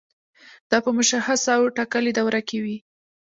[0.69, 2.77] دا په مشخصه او ټاکلې دوره کې وي.